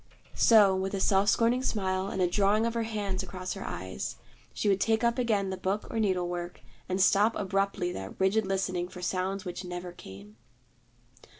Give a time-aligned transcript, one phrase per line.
[0.33, 4.15] So, with a self scorning smile and a drawing of her hand across her eyes,
[4.51, 8.47] she would take up again the book or needle work, and stop abruptly that rigid
[8.47, 10.37] listening for sounds which never came.